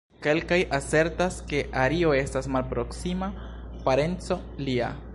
[0.27, 3.31] Kelkaj asertas, ke Ario estas malproksima
[3.85, 4.95] parenco lia.